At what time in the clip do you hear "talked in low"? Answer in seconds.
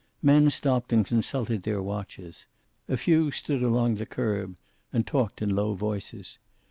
5.05-5.75